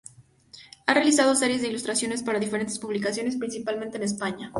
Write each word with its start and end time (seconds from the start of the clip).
Ha 0.87 0.95
realizado 0.95 1.35
series 1.35 1.61
de 1.61 1.67
ilustraciones 1.67 2.23
para 2.23 2.39
diferentes 2.39 2.79
publicaciones, 2.79 3.35
principalmente 3.37 3.97
en 3.97 4.03
España. 4.03 4.49